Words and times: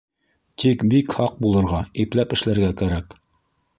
Тик 0.61 0.85
бик 0.93 1.13
һаҡ 1.19 1.37
булырға, 1.47 1.83
ипләп 2.05 2.35
эшләргә 2.39 2.73
кәрәк. 2.81 3.15